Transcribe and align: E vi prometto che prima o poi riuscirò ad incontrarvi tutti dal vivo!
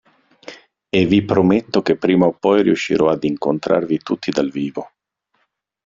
E 0.89 1.05
vi 1.05 1.23
prometto 1.23 1.83
che 1.83 1.95
prima 1.95 2.25
o 2.25 2.31
poi 2.31 2.63
riuscirò 2.63 3.11
ad 3.11 3.23
incontrarvi 3.23 3.99
tutti 3.99 4.31
dal 4.31 4.49
vivo! 4.49 4.93